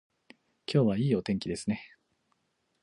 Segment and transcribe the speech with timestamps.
[0.65, 1.93] 今日はいいお天気ですね